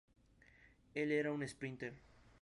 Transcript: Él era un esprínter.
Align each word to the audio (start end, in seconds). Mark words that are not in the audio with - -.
Él 0.95 1.11
era 1.11 1.31
un 1.31 1.43
esprínter. 1.43 1.93